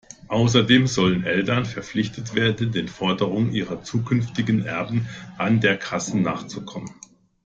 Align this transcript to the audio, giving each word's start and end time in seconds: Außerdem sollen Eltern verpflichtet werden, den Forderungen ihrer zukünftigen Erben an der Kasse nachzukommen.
Außerdem 0.29 0.87
sollen 0.87 1.25
Eltern 1.25 1.63
verpflichtet 1.63 2.33
werden, 2.33 2.71
den 2.71 2.87
Forderungen 2.87 3.51
ihrer 3.53 3.83
zukünftigen 3.83 4.65
Erben 4.65 5.07
an 5.37 5.61
der 5.61 5.77
Kasse 5.77 6.17
nachzukommen. 6.17 6.95